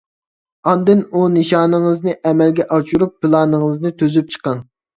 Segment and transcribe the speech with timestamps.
[0.71, 4.69] ئاندىن ئۇ نىشانىڭىزنى ئەمەلگە ئاشۇرۇش پىلانىڭىزنى تۈزۈپ چىقىڭ.